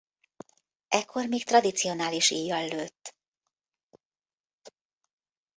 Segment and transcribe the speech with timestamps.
[0.87, 3.15] Ekkor még tradicionális íjjal lőtt.